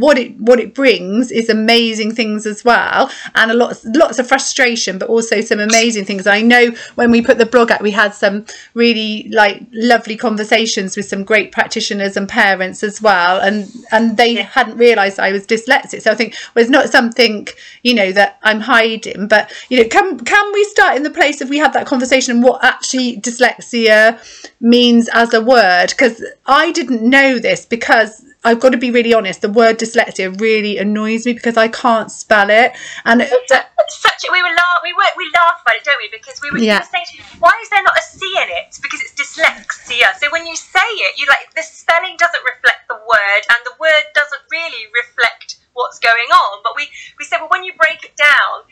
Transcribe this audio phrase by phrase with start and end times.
[0.00, 4.26] what it what it brings is amazing things as well, and a lot lots of
[4.26, 6.26] frustration, but also some amazing things.
[6.26, 10.96] I know when we put the blog out, we had some really like lovely conversations
[10.96, 15.46] with some great practitioners and parents as well, and and they hadn't realised I was
[15.46, 16.02] dyslexic.
[16.02, 17.46] So I think well, it's not something
[17.82, 21.40] you know that I'm hiding, but you know, can can we start in the place
[21.40, 24.18] if we had that conversation and what actually dyslexia
[24.60, 25.88] means as a word?
[25.90, 29.42] Because I didn't know this because I've got to be really honest.
[29.42, 32.72] The word dyslexia really annoys me because I can't spell it,
[33.04, 36.08] and Such a, we were laugh we were we laugh about it, don't we?
[36.10, 36.80] Because we were, Yeah.
[36.82, 37.04] saying,
[37.38, 38.78] why is there not a C in it?
[38.80, 40.16] Because it's dyslexia.
[40.18, 43.74] So when you say it, you like the spelling doesn't reflect the word, and the
[43.78, 46.60] word doesn't really reflect what's going on.
[46.62, 48.64] But we we said, well, when you break it down,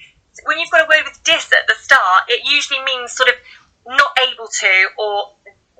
[0.44, 3.36] when you've got a word with dis at the start, it usually means sort of
[3.86, 5.32] not able to or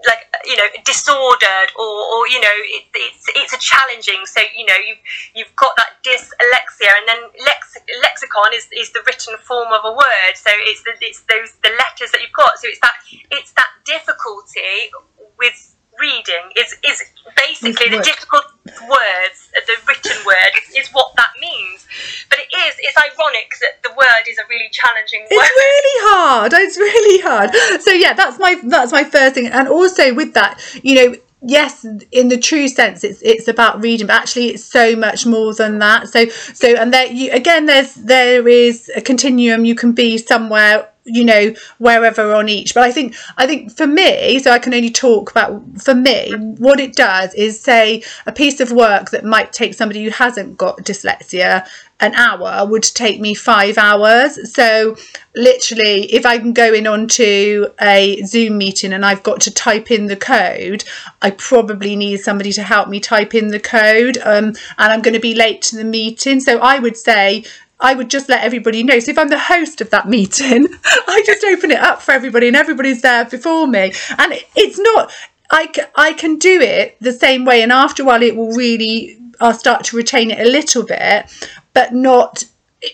[0.07, 4.65] like you know disordered or, or you know it, it's it's a challenging so you
[4.65, 5.03] know you've
[5.35, 9.93] you've got that dyslexia and then lex, lexicon is, is the written form of a
[9.93, 10.35] word.
[10.35, 12.59] So it's the, it's those the letters that you've got.
[12.59, 12.97] So it's that
[13.31, 14.91] it's that difficulty
[15.39, 17.03] with reading is is
[17.37, 18.45] basically the difficult
[18.89, 21.87] words the written word is, is what that means
[22.31, 25.99] but it is it's ironic that the word is a really challenging word it's really
[26.11, 26.53] hard.
[26.55, 27.83] It's really hard.
[27.83, 29.47] So yeah, that's my that's my first thing.
[29.47, 34.07] And also with that, you know, yes, in the true sense, it's it's about reading,
[34.07, 36.09] but actually, it's so much more than that.
[36.09, 39.65] So so and there you again, there's there is a continuum.
[39.65, 42.75] You can be somewhere you know wherever on each.
[42.75, 46.33] But i think i think for me so i can only talk about for me
[46.59, 50.57] what it does is say a piece of work that might take somebody who hasn't
[50.57, 51.67] got dyslexia
[52.01, 54.53] an hour would take me five hours.
[54.53, 54.97] So
[55.39, 60.07] literally if i'm going on to a zoom meeting and i've got to type in
[60.07, 60.83] the code
[61.23, 65.15] i probably need somebody to help me type in the code um, and i'm going
[65.15, 66.41] to be late to the meeting.
[66.41, 67.45] So i would say
[67.81, 68.99] I would just let everybody know.
[68.99, 72.49] So if I'm the host of that meeting, I just open it up for everybody
[72.49, 73.93] and everybody's there before me.
[74.19, 75.13] And it's not,
[75.51, 77.63] I, I can do it the same way.
[77.63, 81.27] And after a while, it will really, I'll start to retain it a little bit,
[81.73, 82.45] but not,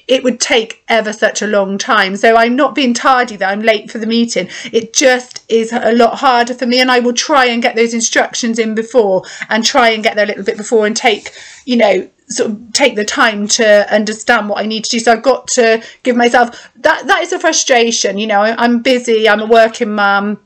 [0.08, 2.16] it would take ever such a long time.
[2.16, 4.48] So I'm not being tardy that I'm late for the meeting.
[4.72, 6.80] It just is a lot harder for me.
[6.80, 10.24] And I will try and get those instructions in before and try and get there
[10.24, 11.32] a little bit before and take,
[11.64, 14.98] you know, sort of take the time to understand what I need to do.
[14.98, 17.06] So I've got to give myself that.
[17.06, 18.18] That is a frustration.
[18.18, 19.28] You know, I- I'm busy.
[19.28, 20.40] I'm a working mum.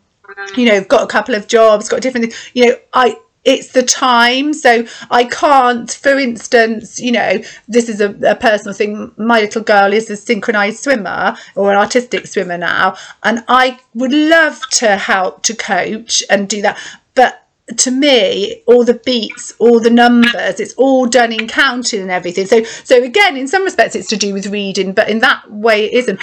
[0.57, 1.89] You know, got a couple of jobs.
[1.89, 2.35] Got different.
[2.55, 3.17] You know, I.
[3.45, 5.91] It's the time, so I can't.
[5.91, 9.11] For instance, you know, this is a, a personal thing.
[9.17, 14.13] My little girl is a synchronized swimmer or an artistic swimmer now, and I would
[14.13, 16.79] love to help to coach and do that,
[17.15, 17.47] but
[17.77, 22.47] to me all the beats all the numbers it's all done in counting and everything.
[22.47, 25.85] So so again in some respects it's to do with reading but in that way
[25.87, 26.21] it isn't.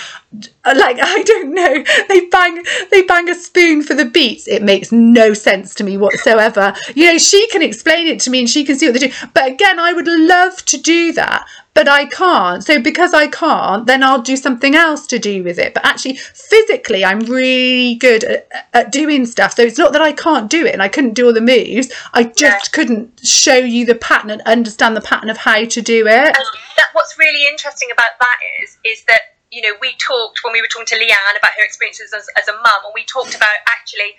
[0.66, 1.84] Like i don't know.
[2.07, 4.47] They bang they bang a spoon for the beats.
[4.47, 6.73] It makes no sense to me whatsoever.
[6.94, 9.13] You know she can explain it to me and she can see what they do
[9.34, 12.63] but again i would love to do that but I can't.
[12.63, 15.74] So because I can't, then I'll do something else to do with it.
[15.74, 19.53] But actually, physically, I'm really good at, at doing stuff.
[19.53, 21.91] So it's not that I can't do it and I couldn't do all the moves.
[22.14, 26.08] I just couldn't show you the pattern and understand the pattern of how to do
[26.08, 26.26] it.
[26.26, 26.46] And
[26.78, 30.61] that, what's really interesting about that is, is that you know we talked when we
[30.61, 33.55] were talking to Leanne about her experiences as, as a mum, and we talked about
[33.67, 34.16] actually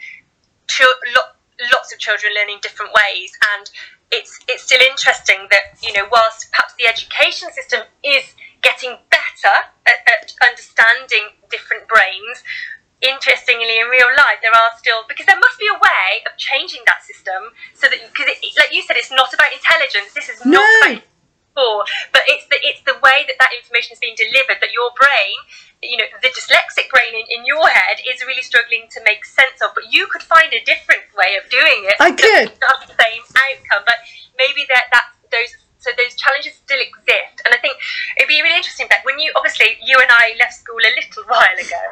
[0.78, 1.35] lo-
[1.72, 3.70] lots of children learning different ways, and
[4.10, 9.56] it's it's still interesting that you know whilst perhaps the education system is getting better
[9.86, 12.42] at, at understanding different brains.
[13.02, 16.80] Interestingly, in real life, there are still because there must be a way of changing
[16.86, 18.26] that system so that because,
[18.56, 20.14] like you said, it's not about intelligence.
[20.14, 20.92] This is not No.
[20.92, 21.02] about
[22.12, 25.36] but it's the it's the way that that information is being delivered that your brain,
[25.82, 29.61] you know, the dyslexic brain in, in your head is really struggling to make sense
[29.61, 29.70] of.
[29.75, 31.96] But you could find a different way of doing it.
[32.00, 32.49] I could.
[32.49, 34.00] Have the same outcome, but
[34.38, 37.44] maybe that that those so those challenges still exist.
[37.44, 37.76] And I think
[38.17, 41.25] it'd be really interesting that when you obviously you and I left school a little
[41.31, 41.82] while ago.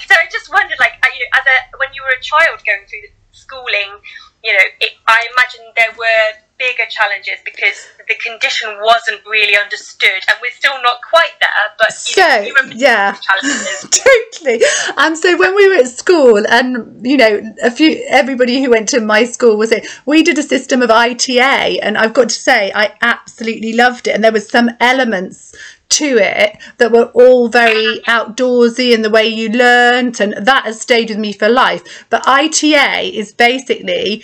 [0.00, 2.64] So I just wondered, like, uh, you know, as a when you were a child
[2.64, 4.00] going through the schooling,
[4.42, 6.28] you know, it, I imagine there were
[6.60, 11.48] bigger challenges because the condition wasn't really understood, and we're still not quite there.
[11.78, 13.16] But so know, yeah,
[13.90, 14.62] totally.
[14.96, 18.88] And so when we were at school, and you know, a few everybody who went
[18.90, 19.86] to my school was it.
[20.04, 24.14] We did a system of ITA, and I've got to say, I absolutely loved it.
[24.14, 25.56] And there was some elements
[25.90, 30.80] to it that were all very outdoorsy in the way you learnt and that has
[30.80, 34.22] stayed with me for life but ITA is basically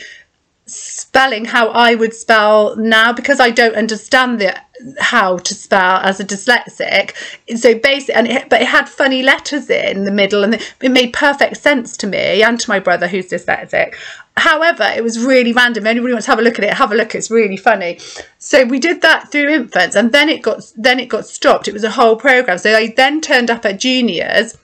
[0.67, 4.57] spelling how I would spell now because I don't understand the
[4.99, 7.15] how to spell as a dyslexic.
[7.57, 11.13] So basically, and it, but it had funny letters in the middle, and it, made
[11.13, 13.95] perfect sense to me and to my brother who's dyslexic.
[14.37, 15.87] However, it was really random.
[15.87, 17.15] Anybody wants to have a look at it, have a look.
[17.15, 17.99] It's really funny.
[18.39, 21.69] So we did that through infants, and then it got then it got stopped.
[21.69, 22.59] It was a whole program.
[22.59, 24.57] So I then turned up at juniors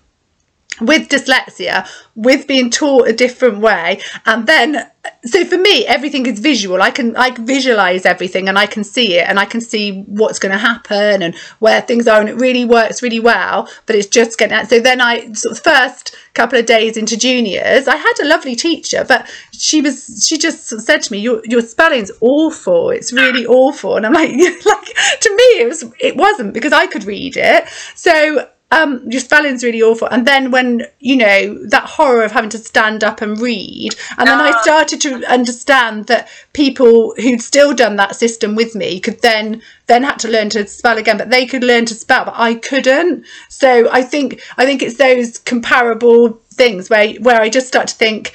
[0.80, 4.88] with dyslexia, with being taught a different way, and then
[5.24, 6.80] so for me everything is visual.
[6.80, 10.38] I can i visualize everything and i can see it and i can see what's
[10.38, 14.06] going to happen and where things are and it really works really well but it's
[14.06, 18.14] just getting so then i sort of first couple of days into juniors i had
[18.22, 19.28] a lovely teacher but
[19.62, 22.90] she was she just said to me your your spelling's awful.
[22.90, 23.96] It's really awful.
[23.96, 24.30] And i'm like
[24.66, 27.68] like to me it was it wasn't because i could read it.
[27.94, 30.08] So um, your spelling's really awful.
[30.08, 33.94] And then when, you know, that horror of having to stand up and read.
[34.16, 34.62] And then I ah.
[34.62, 40.04] started to understand that people who'd still done that system with me could then then
[40.04, 43.26] had to learn to spell again, but they could learn to spell, but I couldn't.
[43.50, 47.94] So I think I think it's those comparable things where where I just start to
[47.94, 48.32] think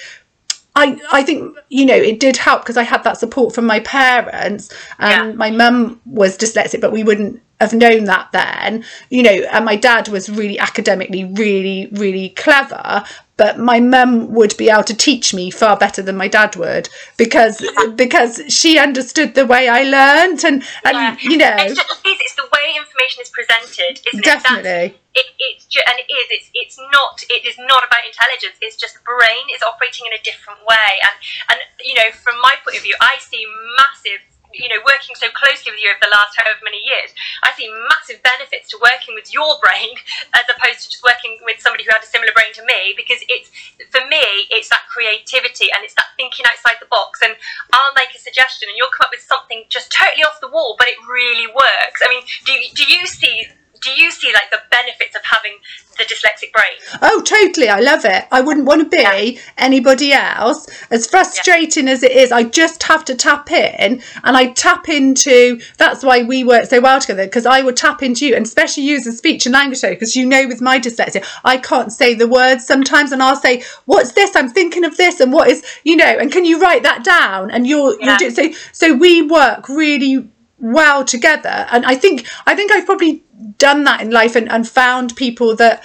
[0.78, 3.80] I, I think you know it did help because I had that support from my
[3.80, 4.70] parents
[5.00, 5.36] and yeah.
[5.36, 9.76] my mum was dyslexic but we wouldn't have known that then you know and my
[9.76, 13.04] dad was really academically really really clever
[13.38, 16.88] but my mum would be able to teach me far better than my dad would
[17.18, 17.88] because yeah.
[17.96, 21.18] because she understood the way I learned and and yeah.
[21.22, 25.00] you know it's, just, it's, the way information is presented isn't definitely it?
[25.16, 29.00] it it's and it is it's it's not it is not about intelligence it's just
[29.00, 31.16] the brain is operating in a different way and
[31.56, 33.48] and you know from my point of view I see
[33.80, 34.22] massive
[34.54, 37.12] you know, working so closely with you over the last however many years,
[37.44, 39.96] I see massive benefits to working with your brain
[40.38, 42.94] as opposed to just working with somebody who had a similar brain to me.
[42.96, 43.52] Because it's
[43.92, 47.22] for me, it's that creativity and it's that thinking outside the box.
[47.22, 47.36] And
[47.74, 50.76] I'll make a suggestion, and you'll come up with something just totally off the wall,
[50.78, 52.02] but it really works.
[52.04, 53.48] I mean, do do you see
[53.82, 55.16] do you see like the benefits
[55.48, 55.60] having
[55.98, 57.00] the dyslexic brain?
[57.02, 57.70] Oh, totally.
[57.70, 58.26] I love it.
[58.32, 59.02] I wouldn't want to be
[59.34, 59.42] yeah.
[59.58, 60.68] anybody else.
[60.92, 61.94] As frustrating yeah.
[61.94, 66.24] as it is, I just have to tap in and I tap into that's why
[66.24, 69.12] we work so well together because I would tap into you and especially use a
[69.12, 72.66] speech and language therapy because you know with my dyslexia I can't say the words
[72.66, 76.06] sometimes and I'll say what's this I'm thinking of this and what is you know
[76.06, 78.18] and can you write that down and you're yeah.
[78.20, 80.30] you're so so we work really
[80.60, 83.24] well together and i think i think i've probably
[83.58, 85.84] done that in life and, and found people that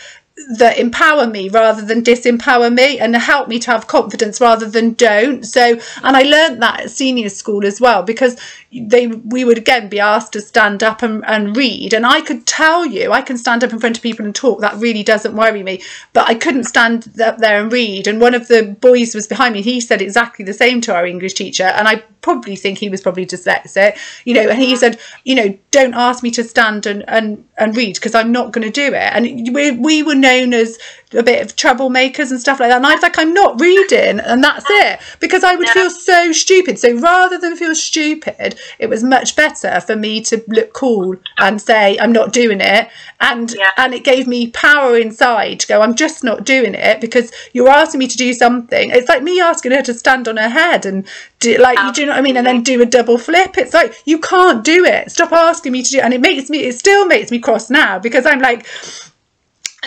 [0.56, 4.94] that empower me rather than disempower me and help me to have confidence rather than
[4.94, 5.44] don't.
[5.44, 8.40] So and i learned that at senior school as well because
[8.72, 11.92] they we would again be asked to stand up and, and read.
[11.92, 14.60] And i could tell you i can stand up in front of people and talk.
[14.60, 15.82] That really doesn't worry me.
[16.12, 18.06] But i couldn't stand up there and read.
[18.06, 19.62] And one of the boys was behind me.
[19.62, 21.64] He said exactly the same to our english teacher.
[21.64, 25.56] And i probably think he was probably dyslexic you know and he said you know
[25.70, 28.94] don't ask me to stand and and, and read because i'm not going to do
[28.94, 30.78] it and we, we were known as
[31.14, 32.76] a bit of troublemakers and stuff like that.
[32.76, 35.74] And I was like, I'm not reading, and that's it, because I would yeah.
[35.74, 36.78] feel so stupid.
[36.78, 41.60] So rather than feel stupid, it was much better for me to look cool and
[41.60, 42.88] say I'm not doing it,
[43.20, 43.70] and yeah.
[43.76, 47.68] and it gave me power inside to go, I'm just not doing it because you're
[47.68, 48.90] asking me to do something.
[48.90, 51.06] It's like me asking her to stand on her head and
[51.42, 51.94] do like Absolutely.
[51.94, 53.58] do you know what I mean, and then do a double flip.
[53.58, 55.10] It's like you can't do it.
[55.10, 56.04] Stop asking me to do, it.
[56.04, 56.60] and it makes me.
[56.60, 58.66] It still makes me cross now because I'm like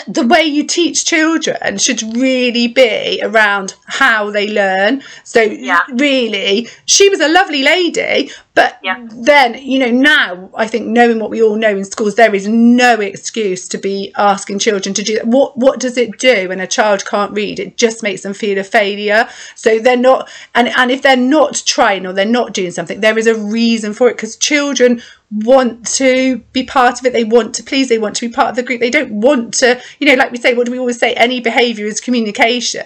[0.07, 5.01] the way you teach children should really be around how they learn.
[5.23, 5.81] So, yeah.
[5.93, 8.97] really, she was a lovely lady, But Yeah.
[9.11, 12.47] then, you know, now I think knowing what we all know in schools, there is
[12.47, 15.27] no excuse to be asking children to do that.
[15.27, 17.59] What what does it do when a child can't read?
[17.59, 19.27] It just makes them feel a failure.
[19.55, 23.17] So they're not, and and if they're not trying or they're not doing something, there
[23.17, 27.11] is a reason for it because children want to be part of it.
[27.11, 27.89] They want to please.
[27.89, 28.79] They want to be part of the group.
[28.79, 31.13] They don't want to, you know, like we say, what do we always say?
[31.15, 32.83] Any behaviour is communication.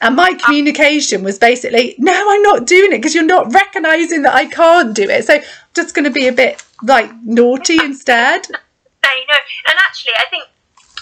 [0.00, 4.34] And my communication was basically, no, I'm not doing it because you're not recognising that
[4.34, 5.24] I can't do it.
[5.24, 5.42] So I'm
[5.74, 8.46] just going to be a bit like naughty instead.
[8.46, 9.38] say no.
[9.66, 10.44] And actually, I think,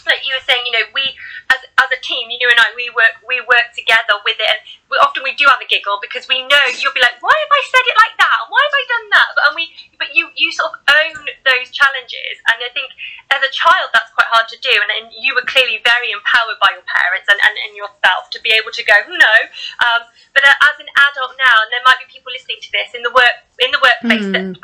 [0.07, 1.15] like you were saying, you know, we
[1.51, 4.61] as as a team, you and I, we work we work together with it, and
[4.91, 7.53] we, often we do have a giggle because we know you'll be like, why have
[7.53, 8.39] I said it like that?
[8.51, 9.29] Why have I done that?
[9.35, 9.65] But, and we,
[9.99, 12.91] but you you sort of own those challenges, and I think
[13.31, 16.59] as a child that's quite hard to do, and, and you were clearly very empowered
[16.63, 19.37] by your parents and, and, and yourself to be able to go no.
[19.83, 22.95] Um, but uh, as an adult now, and there might be people listening to this
[22.95, 24.55] in the work in the workplace that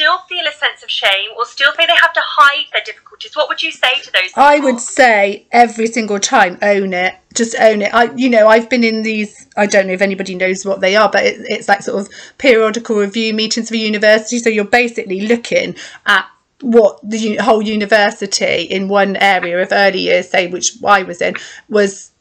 [0.00, 3.36] still feel a sense of shame or still feel they have to hide their difficulties,
[3.36, 4.42] what would you say to those people?
[4.42, 7.16] I would say every single time, own it.
[7.34, 7.92] Just own it.
[7.92, 9.46] I, you know, I've been in these.
[9.58, 12.12] I don't know if anybody knows what they are, but it, it's like sort of
[12.38, 14.38] periodical review meetings for university.
[14.38, 16.26] So you're basically looking at
[16.60, 21.34] what the whole university in one area of early years, say which I was in,
[21.68, 22.12] was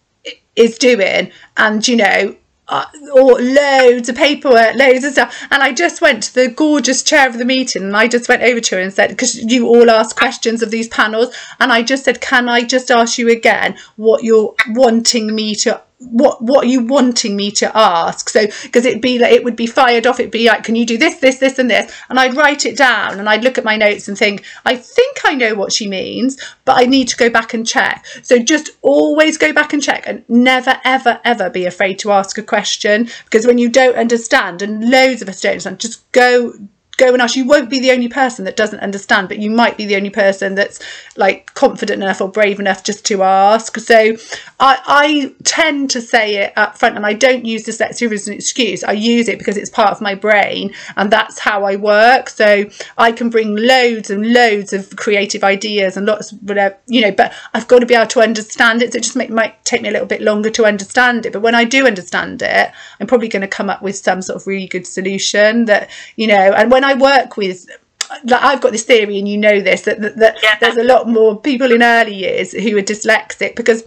[0.56, 2.36] is doing, and you know.
[2.72, 5.36] Uh, or loads of paperwork, loads of stuff.
[5.50, 8.44] And I just went to the gorgeous chair of the meeting and I just went
[8.44, 11.82] over to her and said, because you all ask questions of these panels, and I
[11.82, 16.64] just said, Can I just ask you again what you're wanting me to what what
[16.64, 18.30] are you wanting me to ask?
[18.30, 20.20] So because it'd be like it would be fired off.
[20.20, 21.94] It'd be like can you do this this this and this?
[22.10, 25.20] And i'd write it down and i'd look at my notes and think i think
[25.26, 28.06] i know what she means but i need to go back and check.
[28.24, 32.38] So just always go back and check and never ever ever be afraid to ask
[32.38, 33.10] a question.
[33.26, 36.54] Because when you don't understand and loads of us don't understand just go
[37.00, 37.36] go and ask.
[37.36, 40.10] You won't be the only person that doesn't understand, but you might be the only
[40.10, 40.80] person that's
[41.16, 43.78] like confident enough or brave enough just to ask.
[43.80, 44.16] So
[44.60, 48.34] I, I tend to say it up front and I don't use dyslexia as an
[48.34, 48.84] excuse.
[48.84, 52.30] I use it because it's part of my brain and that's how I work.
[52.30, 52.66] So
[52.98, 57.12] I can bring loads and loads of creative ideas and lots of whatever, you know,
[57.12, 58.94] but I've got to be able to understand it.
[58.94, 61.34] So it just might take me a little bit longer to understand it.
[61.34, 64.36] But when I do understand it, I'm probably going to come up with some sort
[64.36, 67.68] of really good solution that, you know, and when I work with
[68.24, 70.58] like I've got this theory, and you know this that, that, that Yeah.
[70.60, 73.84] there's a lot more people in early years who are dyslexic because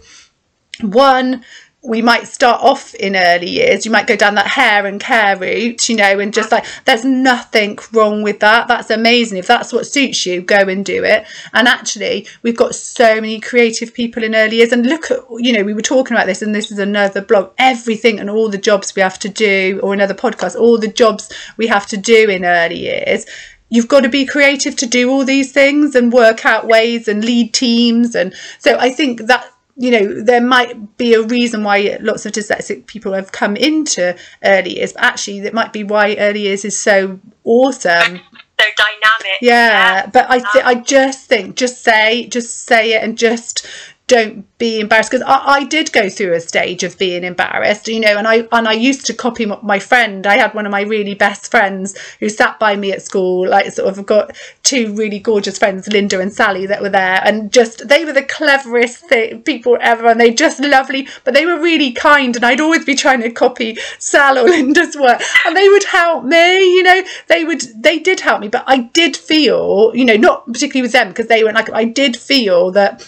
[0.81, 1.43] one
[1.83, 3.85] we might start off in early years.
[3.85, 7.03] You might go down that hair and care route you know and just like there's
[7.03, 8.67] nothing wrong with that.
[8.67, 9.37] That's amazing.
[9.37, 11.25] If that's what suits you go and do it.
[11.51, 14.71] And actually we've got so many creative people in early years.
[14.71, 17.51] And look at you know we were talking about this and this is another blog.
[17.57, 21.31] Everything and all the jobs we have to do or another podcast all the jobs
[21.57, 23.25] we have to do in early years.
[23.69, 27.25] You've got to be creative to do all these things and work out ways and
[27.25, 28.15] lead teams.
[28.15, 32.31] And so i think that you know there might be a reason why lots of
[32.31, 36.63] dyslexic people have come into early years but actually that might be why early years
[36.63, 38.17] is so awesome.
[38.17, 39.39] So dynamic.
[39.41, 40.61] yeah, but I th- uh-huh.
[40.69, 43.67] I just think just say just say it and just
[44.13, 47.99] don't be embarrassed because I, I did go through a stage of being embarrassed you
[47.99, 50.27] know and I and I used to copy my friend.
[50.27, 53.71] I had one of my really best friends who sat by me at school like
[53.71, 57.87] sort of got two really gorgeous friends Linda and Sally that were there and just
[57.87, 59.05] they were the cleverest
[59.45, 62.95] people ever and they just lovely but they were really kind and I'd always be
[62.95, 67.45] trying to copy Sal or Linda's work and they would help me you know they
[67.45, 71.07] would they did help me but I did feel you know not particularly with them
[71.09, 73.07] because they weren't like I did feel that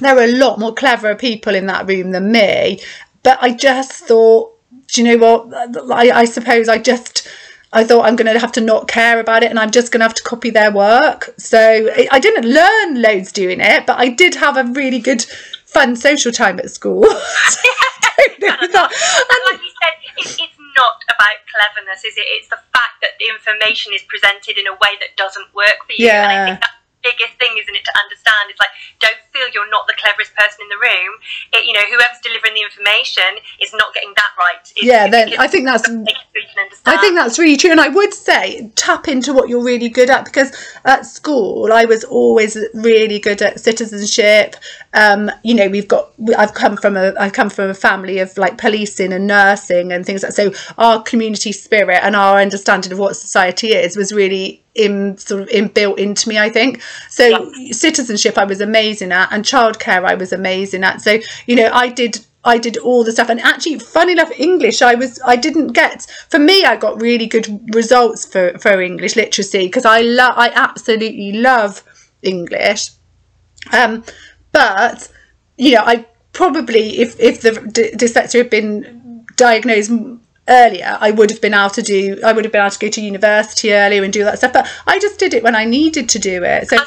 [0.00, 2.80] there were a lot more cleverer people in that room than me.
[3.22, 4.56] But I just thought,
[4.88, 5.90] do you know what?
[5.92, 7.28] I, I suppose I just.
[7.72, 10.00] I thought I'm going to have to not care about it and I'm just going
[10.00, 11.32] to have to copy their work.
[11.38, 15.22] So I didn't learn loads doing it, but I did have a really good,
[15.66, 17.02] fun social time at school.
[17.06, 18.90] Don't know that.
[18.90, 22.26] And like you said, it's, it's not about cleverness, is it?
[22.40, 25.92] It's the fact that the information is presented in a way that doesn't work for
[25.94, 26.08] you.
[26.10, 26.46] And I Yeah.
[26.46, 28.50] think that's the biggest thing, isn't it, to understand?
[28.50, 31.14] It's like, don't feel you're not the cleverest person in the room.
[31.52, 34.60] It, you know, whoever's delivering the information is not getting that right.
[34.60, 36.98] It's, Yeah, then I think that's they can understand.
[36.98, 40.10] I think that's really true, and I would say tap into what you're really good
[40.10, 40.52] at because
[40.84, 44.56] at school I was always really good at citizenship.
[44.92, 48.36] Um, you know, we've got I've come from a I've come from a family of
[48.36, 50.52] like policing and nursing and things like so.
[50.78, 55.48] Our community spirit and our understanding of what society is was really in sort of
[55.48, 56.38] inbuilt into me.
[56.38, 57.52] I think so.
[57.70, 61.00] Citizenship I was amazing at, and childcare I was amazing at.
[61.00, 63.28] So you know, I did I did all the stuff.
[63.28, 67.26] And actually, funny enough, English, I was, I didn't get, for me, I got really
[67.26, 71.82] good results for, for English literacy because I love, I absolutely love
[72.22, 72.90] English.
[73.72, 74.04] Um,
[74.52, 75.10] but,
[75.58, 79.92] you know, I probably, if, if the d- dyslexia had been diagnosed
[80.48, 82.88] earlier, I would have been able to do, I would have been able to go
[82.88, 84.54] to university earlier and do that stuff.
[84.54, 86.68] But I just did it when I needed to do it.
[86.68, 86.78] So,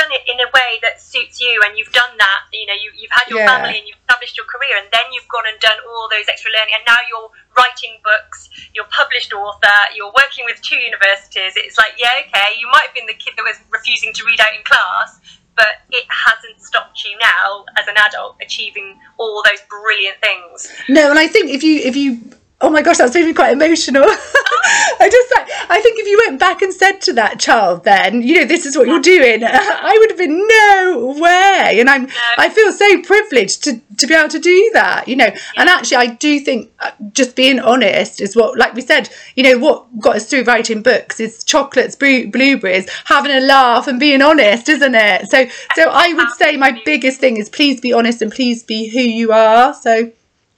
[0.00, 2.40] done it, you've done it in a way that suits you, and you've done that.
[2.52, 3.52] You know, you, you've had your Yeah.
[3.52, 6.50] family and you've established your career, and then you've gone and done all those extra
[6.52, 8.48] learning, and now you're writing books.
[8.74, 9.78] You're published author.
[9.94, 11.52] You're working with two universities.
[11.56, 14.40] It's like, yeah, okay, you might have been the kid that was refusing to read
[14.40, 15.20] out in class,
[15.56, 20.68] but it hasn't stopped you now as an adult achieving all those brilliant things.
[20.88, 22.20] No, and I think if you if you
[22.60, 24.04] oh my gosh, that's made me quite emotional.
[24.06, 28.22] I just like I think if you went back and said to that child then,
[28.22, 31.78] you know, this is what you're doing, I would have been no way.
[31.80, 35.30] And I'm I feel so privileged to to be able to do that, you know.
[35.56, 39.42] And actually I do think uh, just being honest is what like we said, you
[39.42, 44.22] know, what got us through writing books is chocolates, blueberries, having a laugh and being
[44.22, 45.28] honest, isn't it?
[45.28, 48.88] So so I would say my biggest thing is please be honest and please be
[48.88, 49.72] who you are.
[49.74, 50.12] So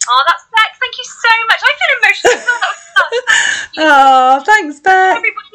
[0.09, 0.72] Oh, that's Beck.
[0.83, 1.61] Thank you so much.
[1.63, 2.43] I feel emotional.
[2.43, 3.11] That was fun.
[3.79, 5.17] Oh, thanks, Beck.
[5.17, 5.52] Everybody